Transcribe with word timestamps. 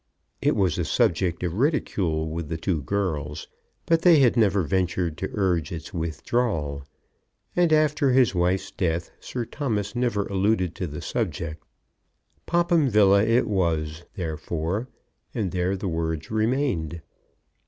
It 0.41 0.55
was 0.55 0.79
a 0.79 0.83
subject 0.83 1.43
of 1.43 1.53
ridicule 1.53 2.27
with 2.27 2.49
the 2.49 2.57
two 2.57 2.81
girls; 2.81 3.47
but 3.85 4.01
they 4.01 4.17
had 4.17 4.35
never 4.35 4.63
ventured 4.63 5.15
to 5.19 5.29
urge 5.35 5.71
its 5.71 5.93
withdrawal, 5.93 6.81
and 7.55 7.71
after 7.71 8.09
his 8.11 8.33
wife's 8.33 8.71
death 8.71 9.11
Sir 9.19 9.45
Thomas 9.45 9.95
never 9.95 10.25
alluded 10.25 10.73
to 10.73 10.87
the 10.87 11.03
subject. 11.03 11.63
Popham 12.47 12.89
Villa 12.89 13.21
it 13.23 13.47
was, 13.47 14.03
therefore, 14.15 14.87
and 15.35 15.51
there 15.51 15.77
the 15.77 15.87
words 15.87 16.31
remained. 16.31 17.03